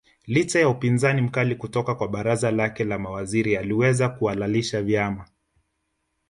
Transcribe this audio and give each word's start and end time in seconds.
Licha 0.27 0.59
ya 0.59 0.69
upinzani 0.69 1.21
mkali 1.21 1.55
kutoka 1.55 1.95
kwa 1.95 2.07
baraza 2.07 2.51
lake 2.51 2.83
la 2.83 2.99
mawaziri 2.99 3.57
aliweza 3.57 4.09
kuhalalisha 4.09 4.81
vyama 4.83 5.25